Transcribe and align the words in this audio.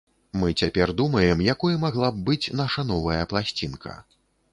Мы 0.43 0.47
цяпер 0.61 0.93
думаем, 1.01 1.43
якой 1.53 1.77
магла 1.83 2.09
б 2.15 2.21
быць 2.31 2.53
наша 2.63 2.87
новая 2.93 3.21
пласцінка. 3.35 3.93